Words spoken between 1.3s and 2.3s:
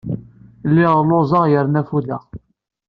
yerna ffudeɣ.